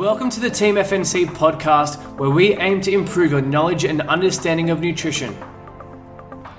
Welcome 0.00 0.30
to 0.30 0.40
the 0.40 0.48
Team 0.48 0.76
FNC 0.76 1.26
podcast, 1.26 2.02
where 2.16 2.30
we 2.30 2.54
aim 2.56 2.80
to 2.80 2.90
improve 2.90 3.32
your 3.32 3.42
knowledge 3.42 3.84
and 3.84 4.00
understanding 4.00 4.70
of 4.70 4.80
nutrition. 4.80 5.36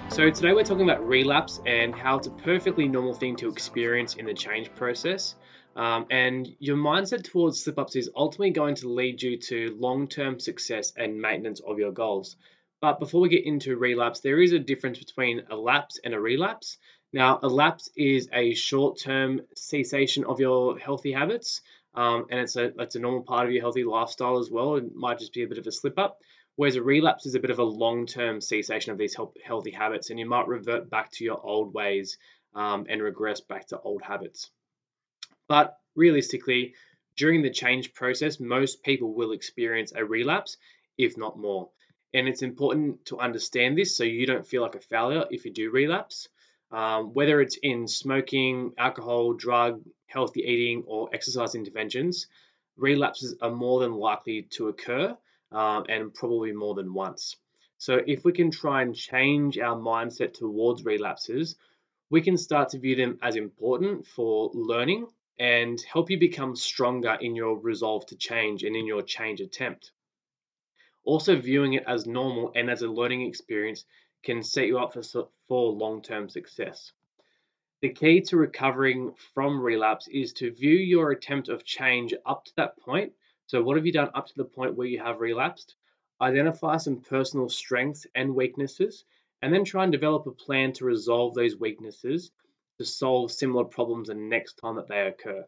So, 0.10 0.30
today 0.30 0.54
we're 0.54 0.64
talking 0.64 0.88
about 0.88 1.04
relapse 1.08 1.60
and 1.66 1.96
how 1.96 2.18
it's 2.20 2.28
a 2.28 2.32
perfectly 2.32 2.88
normal 2.88 3.16
thing 3.16 3.36
to 3.38 3.50
experience 3.50 4.14
in 4.14 4.28
the 4.28 4.36
change 4.36 4.72
process. 4.76 5.34
Um, 5.76 6.06
and 6.12 6.56
your 6.60 6.78
mindset 6.78 7.24
towards 7.24 7.64
slip 7.64 7.80
ups 7.80 7.96
is 7.96 8.12
ultimately 8.16 8.52
going 8.52 8.76
to 8.76 8.90
lead 8.90 9.24
you 9.24 9.38
to 9.38 9.76
long 9.80 10.08
term 10.08 10.40
success 10.40 10.94
and 10.96 11.20
maintenance 11.20 11.62
of 11.62 11.80
your 11.80 11.92
goals. 11.92 12.36
But 12.80 13.00
before 13.00 13.22
we 13.22 13.30
get 13.30 13.44
into 13.44 13.76
relapse, 13.76 14.20
there 14.20 14.40
is 14.40 14.52
a 14.52 14.60
difference 14.60 15.00
between 15.00 15.42
a 15.50 15.56
lapse 15.56 16.00
and 16.04 16.14
a 16.14 16.20
relapse. 16.20 16.78
Now, 17.12 17.40
a 17.42 17.48
lapse 17.48 17.90
is 17.96 18.30
a 18.32 18.54
short 18.54 19.00
term 19.00 19.42
cessation 19.56 20.26
of 20.26 20.40
your 20.40 20.78
healthy 20.78 21.12
habits, 21.12 21.62
um, 21.94 22.26
and 22.30 22.40
it's 22.40 22.56
a, 22.56 22.72
it's 22.80 22.96
a 22.96 23.00
normal 23.00 23.24
part 23.24 23.46
of 23.46 23.52
your 23.52 23.62
healthy 23.62 23.84
lifestyle 23.84 24.40
as 24.40 24.50
well. 24.50 24.76
It 24.76 24.96
might 24.96 25.20
just 25.20 25.34
be 25.34 25.44
a 25.44 25.48
bit 25.48 25.58
of 25.58 25.68
a 25.68 25.72
slip 25.72 26.00
up. 26.00 26.20
Whereas 26.56 26.76
a 26.76 26.84
relapse 26.84 27.26
is 27.26 27.36
a 27.36 27.40
bit 27.40 27.50
of 27.50 27.60
a 27.60 27.64
long 27.64 28.06
term 28.06 28.42
cessation 28.42 28.92
of 28.92 28.98
these 28.98 29.16
healthy 29.44 29.72
habits, 29.72 30.10
and 30.10 30.20
you 30.20 30.26
might 30.26 30.48
revert 30.48 30.90
back 30.90 31.12
to 31.14 31.24
your 31.24 31.40
old 31.44 31.74
ways 31.74 32.18
um, 32.54 32.86
and 32.90 33.02
regress 33.02 33.42
back 33.42 33.68
to 33.68 33.80
old 33.80 34.02
habits. 34.02 34.52
But 35.48 35.78
realistically, 35.96 36.76
during 37.16 37.42
the 37.42 37.50
change 37.50 37.94
process, 37.94 38.40
most 38.40 38.84
people 38.84 39.14
will 39.14 39.32
experience 39.32 39.94
a 39.96 40.06
relapse, 40.06 40.58
if 40.98 41.18
not 41.18 41.38
more. 41.38 41.70
And 42.14 42.28
it's 42.28 42.42
important 42.42 43.06
to 43.06 43.20
understand 43.20 43.78
this 43.78 43.96
so 43.96 44.04
you 44.04 44.26
don't 44.26 44.46
feel 44.46 44.62
like 44.62 44.76
a 44.76 44.80
failure 44.80 45.26
if 45.30 45.46
you 45.46 45.52
do 45.52 45.72
relapse. 45.72 46.28
Um, 46.72 47.14
whether 47.14 47.42
it's 47.42 47.58
in 47.62 47.88
smoking, 47.88 48.74
alcohol, 48.78 49.34
drug, 49.34 49.82
healthy 50.12 50.42
eating, 50.42 50.84
or 50.88 51.10
exercise 51.14 51.56
interventions, 51.56 52.28
relapses 52.78 53.36
are 53.42 53.52
more 53.52 53.80
than 53.80 53.94
likely 53.94 54.44
to 54.44 54.68
occur 54.68 55.16
um, 55.52 55.86
and 55.90 56.14
probably 56.14 56.52
more 56.52 56.76
than 56.76 56.94
once. 56.94 57.36
So, 57.78 58.02
if 58.06 58.24
we 58.24 58.32
can 58.32 58.52
try 58.52 58.84
and 58.84 58.96
change 58.96 59.58
our 59.58 59.76
mindset 59.76 60.34
towards 60.34 60.86
relapses, 60.86 61.56
we 62.10 62.22
can 62.22 62.38
start 62.38 62.70
to 62.70 62.80
view 62.80 62.96
them 62.96 63.18
as 63.22 63.36
important 63.36 64.06
for 64.06 64.52
learning 64.54 65.08
and 65.40 65.82
help 65.82 66.12
you 66.12 66.20
become 66.20 66.56
stronger 66.56 67.18
in 67.20 67.36
your 67.36 67.58
resolve 67.58 68.06
to 68.08 68.16
change 68.16 68.64
and 68.64 68.76
in 68.76 68.86
your 68.86 69.02
change 69.02 69.42
attempt. 69.42 69.92
Also, 71.04 71.36
viewing 71.36 71.74
it 71.74 71.84
as 71.88 72.06
normal 72.06 72.52
and 72.56 72.70
as 72.70 72.84
a 72.84 72.88
learning 72.88 73.22
experience 73.22 73.86
can 74.24 74.44
set 74.44 74.68
you 74.68 74.78
up 74.78 74.94
for, 74.94 75.02
for 75.48 75.72
long 75.72 76.02
term 76.04 76.30
success. 76.30 76.92
The 77.82 77.90
key 77.90 78.22
to 78.22 78.38
recovering 78.38 79.16
from 79.34 79.60
relapse 79.60 80.08
is 80.08 80.34
to 80.34 80.52
view 80.52 80.76
your 80.76 81.10
attempt 81.10 81.50
of 81.50 81.64
change 81.64 82.14
up 82.28 82.46
to 82.46 82.56
that 82.58 82.78
point. 82.78 83.14
So, 83.48 83.64
what 83.64 83.76
have 83.76 83.88
you 83.88 83.92
done 83.92 84.12
up 84.14 84.28
to 84.28 84.36
the 84.36 84.46
point 84.46 84.76
where 84.76 84.86
you 84.86 85.00
have 85.00 85.20
relapsed? 85.20 85.76
Identify 86.22 86.78
some 86.78 87.02
personal 87.02 87.50
strengths 87.50 88.06
and 88.14 88.36
weaknesses, 88.36 89.04
and 89.42 89.52
then 89.52 89.66
try 89.66 89.82
and 89.82 89.92
develop 89.92 90.28
a 90.28 90.32
plan 90.32 90.74
to 90.74 90.86
resolve 90.86 91.34
those 91.34 91.58
weaknesses 91.58 92.32
to 92.78 92.86
solve 92.86 93.32
similar 93.32 93.64
problems 93.64 94.10
the 94.10 94.14
next 94.14 94.60
time 94.60 94.76
that 94.76 94.88
they 94.88 95.08
occur. 95.08 95.48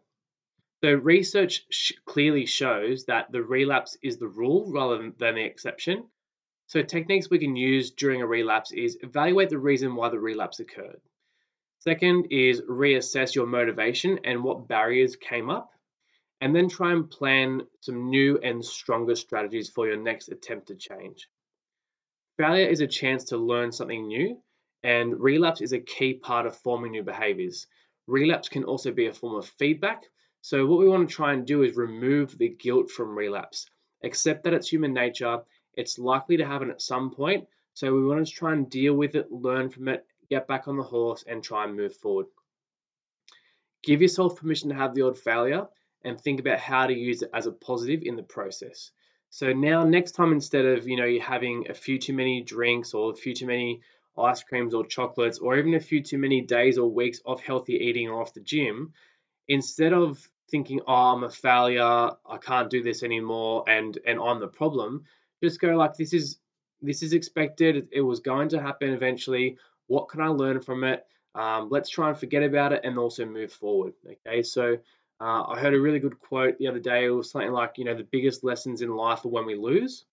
So, 0.84 0.92
research 0.92 1.68
sh- 1.70 1.94
clearly 2.03 2.47
shows 2.47 3.06
that 3.06 3.31
the 3.31 3.44
relapse 3.44 3.95
is 4.02 4.18
the 4.18 4.28
rule 4.28 4.72
rather 4.72 4.97
than, 4.97 5.14
than 5.20 5.36
the 5.36 5.44
exception. 5.44 6.09
So, 6.66 6.81
techniques 6.81 7.30
we 7.30 7.38
can 7.38 7.56
use 7.56 7.92
during 7.92 8.23
a 8.23 8.25
relapse 8.25 8.72
is 8.72 8.97
evaluate 9.03 9.52
the 9.52 9.59
reason 9.59 9.95
why 9.95 10.09
the 10.09 10.20
relapse 10.20 10.59
occurred. 10.59 11.00
Second 11.84 12.28
is 12.31 12.62
reassess 12.62 13.36
your 13.36 13.45
motivation 13.45 14.22
and 14.23 14.42
what 14.42 14.70
barriers 14.70 15.17
came 15.17 15.50
up. 15.50 15.70
And 16.40 16.56
then 16.56 16.70
try 16.70 16.94
and 16.94 17.12
plan 17.12 17.67
some 17.81 18.09
new 18.09 18.38
and 18.38 18.64
stronger 18.64 19.16
strategies 19.16 19.70
for 19.70 19.86
your 19.86 19.98
next 19.98 20.30
attempt 20.30 20.67
to 20.67 20.75
change. 20.75 21.28
Failure 22.38 22.67
is 22.67 22.80
a 22.80 22.88
chance 22.88 23.25
to 23.25 23.38
learn 23.38 23.73
something 23.73 24.08
new, 24.08 24.42
and 24.81 25.20
relapse 25.20 25.59
is 25.59 25.74
a 25.74 25.80
key 25.81 26.13
part 26.13 26.46
of 26.46 26.56
forming 26.56 26.94
new 26.94 27.03
behaviors. 27.03 27.68
Relapse 28.07 28.47
can 28.47 28.63
also 28.63 28.94
be 28.94 29.07
a 29.07 29.13
form 29.13 29.36
of 29.36 29.46
feedback. 29.59 30.03
So, 30.40 30.66
what 30.66 30.80
we 30.80 30.88
want 30.88 31.09
to 31.09 31.13
try 31.13 31.34
and 31.34 31.46
do 31.46 31.63
is 31.63 31.75
remove 31.75 32.38
the 32.38 32.47
guilt 32.47 32.91
from 32.91 33.18
relapse. 33.18 33.69
Accept 34.03 34.46
that 34.46 34.53
it's 34.53 34.72
human 34.72 34.94
nature, 34.94 35.44
it's 35.74 36.00
likely 36.00 36.38
to 36.38 36.46
happen 36.46 36.72
at 36.72 36.81
some 36.81 37.12
point. 37.12 37.46
So, 37.74 37.94
we 37.94 38.06
want 38.06 38.25
to 38.25 38.34
try 38.34 38.53
and 38.53 38.69
deal 38.69 38.94
with 38.94 39.16
it, 39.16 39.30
learn 39.34 39.69
from 39.69 39.90
it, 39.90 40.06
get 40.33 40.47
back 40.47 40.67
on 40.67 40.77
the 40.77 40.89
horse, 40.95 41.23
and 41.29 41.44
try 41.44 41.63
and 41.63 41.75
move 41.75 41.95
forward. 41.95 42.27
Give 43.83 44.01
yourself 44.01 44.38
permission 44.38 44.69
to 44.69 44.75
have 44.75 44.94
the 44.94 45.05
odd 45.07 45.17
failure 45.17 45.67
and 46.05 46.19
think 46.19 46.39
about 46.39 46.59
how 46.59 46.88
to 46.88 46.94
use 46.94 47.21
it 47.21 47.29
as 47.33 47.45
a 47.47 47.51
positive 47.51 48.01
in 48.03 48.16
the 48.16 48.23
process. 48.38 48.91
So 49.29 49.51
now 49.51 49.83
next 49.83 50.11
time 50.13 50.31
instead 50.31 50.66
of, 50.66 50.88
you 50.88 50.97
know, 50.97 51.05
you 51.13 51.21
having 51.21 51.57
a 51.69 51.73
few 51.73 51.97
too 51.97 52.13
many 52.13 52.41
drinks 52.41 52.94
or 52.94 53.11
a 53.11 53.16
few 53.16 53.33
too 53.33 53.47
many 53.47 53.81
ice 54.17 54.44
creams 54.44 54.73
or 54.73 54.85
chocolates, 54.85 55.39
or 55.39 55.57
even 55.57 55.73
a 55.73 55.79
few 55.79 56.01
too 56.01 56.19
many 56.19 56.41
days 56.41 56.77
or 56.77 56.89
weeks 56.89 57.19
of 57.25 57.41
healthy 57.41 57.73
eating 57.73 58.09
or 58.09 58.21
off 58.21 58.33
the 58.33 58.41
gym, 58.41 58.94
instead 59.47 59.94
of 59.94 60.29
thinking, 60.51 60.81
oh, 60.88 61.13
I'm 61.13 61.23
a 61.23 61.29
failure, 61.29 62.11
I 62.35 62.38
can't 62.39 62.69
do 62.69 62.83
this 62.83 63.01
anymore, 63.03 63.63
and 63.67 63.97
and 64.05 64.19
I'm 64.19 64.39
the 64.39 64.55
problem, 64.61 65.05
just 65.44 65.59
go 65.59 65.75
like, 65.75 65.95
this 65.97 66.13
is 66.13 66.38
this 66.81 67.01
is 67.01 67.13
expected. 67.13 67.88
It 67.91 68.01
was 68.01 68.19
going 68.19 68.50
to 68.50 68.61
happen 68.61 68.89
eventually. 68.94 69.57
What 69.94 70.09
can 70.09 70.22
I 70.22 70.30
learn 70.30 70.59
from 70.59 70.84
it? 70.84 71.06
Um, 71.36 71.70
let's 71.70 71.88
try 71.88 72.09
and 72.09 72.18
forget 72.18 72.42
about 72.42 72.74
it 72.74 72.81
and 72.84 72.98
also 72.98 73.26
move 73.26 73.52
forward. 73.52 73.94
Okay, 74.12 74.42
so 74.42 74.80
uh, 75.22 75.44
I 75.44 75.59
heard 75.59 75.76
a 75.76 75.80
really 75.80 76.00
good 76.00 76.20
quote 76.20 76.58
the 76.58 76.68
other 76.68 76.80
day. 76.80 77.06
It 77.06 77.09
was 77.09 77.30
something 77.30 77.52
like, 77.52 77.78
you 77.78 77.86
know, 77.86 77.96
the 77.96 78.09
biggest 78.16 78.44
lessons 78.44 78.81
in 78.81 78.90
life 78.96 79.24
are 79.24 79.30
when 79.30 79.46
we 79.46 79.54
lose. 79.56 80.06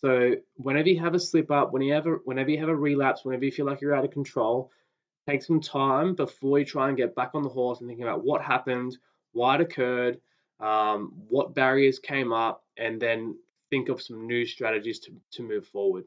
So 0.00 0.36
whenever 0.54 0.88
you 0.88 0.98
have 1.00 1.14
a 1.14 1.20
slip 1.20 1.50
up, 1.50 1.74
whenever 1.74 2.22
whenever 2.24 2.50
you 2.50 2.58
have 2.60 2.70
a 2.70 2.74
relapse, 2.88 3.22
whenever 3.22 3.44
you 3.44 3.52
feel 3.52 3.66
like 3.66 3.82
you're 3.82 3.94
out 3.94 4.06
of 4.06 4.12
control, 4.12 4.70
take 5.28 5.42
some 5.42 5.60
time 5.60 6.14
before 6.14 6.58
you 6.58 6.64
try 6.64 6.88
and 6.88 6.96
get 6.96 7.14
back 7.14 7.32
on 7.34 7.42
the 7.42 7.50
horse 7.50 7.80
and 7.80 7.88
thinking 7.88 8.06
about 8.06 8.24
what 8.24 8.40
happened, 8.40 8.96
why 9.32 9.56
it 9.56 9.60
occurred, 9.60 10.20
um, 10.58 11.12
what 11.28 11.54
barriers 11.54 11.98
came 11.98 12.32
up, 12.32 12.64
and 12.78 12.98
then 12.98 13.36
think 13.68 13.90
of 13.90 14.00
some 14.00 14.26
new 14.26 14.46
strategies 14.46 15.00
to, 15.00 15.10
to 15.32 15.42
move 15.42 15.66
forward. 15.66 16.04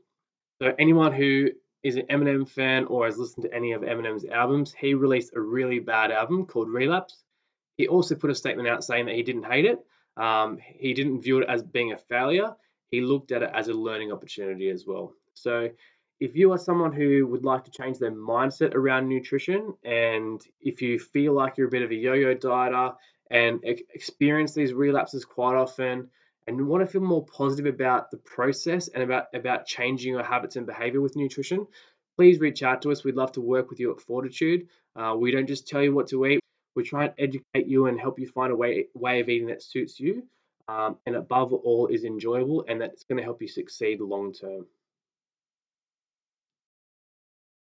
So 0.60 0.74
anyone 0.80 1.12
who 1.12 1.50
is 1.84 1.96
an 1.96 2.06
Eminem 2.10 2.48
fan 2.48 2.86
or 2.86 3.06
has 3.06 3.18
listened 3.18 3.44
to 3.44 3.54
any 3.54 3.72
of 3.72 3.82
Eminem's 3.82 4.26
albums, 4.26 4.74
he 4.74 4.94
released 4.94 5.34
a 5.36 5.42
really 5.42 5.80
bad 5.80 6.12
album 6.12 6.46
called 6.46 6.70
Relapse. 6.70 7.24
He 7.78 7.88
also 7.88 8.16
put 8.16 8.30
a 8.30 8.36
statement 8.36 8.68
out 8.68 8.84
saying 8.84 9.06
that 9.08 9.16
he 9.16 9.24
didn't 9.24 9.44
hate 9.44 9.66
it. 9.66 9.80
Um, 10.18 10.60
he 10.62 10.94
didn't 10.94 11.22
view 11.22 11.40
it 11.40 11.50
as 11.50 11.64
being 11.64 11.94
a 11.94 11.98
failure 11.98 12.56
he 12.92 13.02
looked 13.02 13.32
at 13.32 13.42
it 13.42 13.50
as 13.54 13.70
a 13.70 13.74
learning 13.74 14.12
opportunity 14.12 14.70
as 14.70 14.86
well. 14.86 15.14
So, 15.34 15.70
if 16.20 16.36
you 16.36 16.52
are 16.52 16.58
someone 16.58 16.92
who 16.92 17.26
would 17.26 17.44
like 17.44 17.64
to 17.64 17.72
change 17.72 17.98
their 17.98 18.12
mindset 18.12 18.76
around 18.76 19.10
nutrition, 19.10 19.74
and 19.84 20.40
if 20.60 20.82
you 20.82 21.00
feel 21.00 21.34
like 21.34 21.58
you're 21.58 21.68
a 21.68 21.72
bit 21.72 21.82
of 21.82 21.90
a 21.90 21.96
yo 21.96 22.14
yo 22.14 22.36
dieter 22.36 22.96
and 23.32 23.60
experience 23.64 24.54
these 24.54 24.74
relapses 24.74 25.26
quite 25.26 25.56
often, 25.56 26.10
and 26.48 26.58
you 26.58 26.66
want 26.66 26.82
to 26.86 26.92
feel 26.92 27.02
more 27.02 27.26
positive 27.26 27.74
about 27.74 28.12
the 28.12 28.18
process 28.18 28.88
and 28.88 29.04
about, 29.04 29.28
about 29.34 29.66
changing 29.66 30.14
your 30.14 30.24
habits 30.24 30.56
and 30.56 30.66
behavior 30.66 31.02
with 31.02 31.16
nutrition, 31.16 31.68
please 32.18 32.40
reach 32.40 32.64
out 32.64 32.82
to 32.82 32.92
us. 32.92 33.04
We'd 33.04 33.16
love 33.16 33.32
to 33.34 33.42
work 33.42 33.70
with 33.70 33.80
you 33.80 33.92
at 33.92 34.02
Fortitude. 34.02 34.68
Uh, 34.96 35.16
we 35.18 35.32
don't 35.32 35.48
just 35.48 35.68
tell 35.68 35.82
you 35.82 35.94
what 35.94 36.08
to 36.08 36.26
eat, 36.26 36.42
we 36.76 36.84
try 36.84 37.06
and 37.06 37.14
educate 37.18 37.68
you 37.68 37.88
and 37.88 38.00
help 38.00 38.20
you 38.20 38.28
find 38.28 38.52
a 38.52 38.56
way, 38.56 38.88
way 38.94 39.20
of 39.20 39.30
eating 39.30 39.48
that 39.48 39.62
suits 39.64 40.00
you 40.00 40.24
um, 40.68 40.98
and 41.06 41.16
above 41.16 41.54
all 41.54 41.88
is 41.88 42.04
enjoyable 42.04 42.66
and 42.68 42.82
that's 42.82 43.04
going 43.04 43.18
to 43.18 43.24
help 43.24 43.42
you 43.42 43.48
succeed 43.48 44.00
long 44.00 44.34
term. 44.34 44.66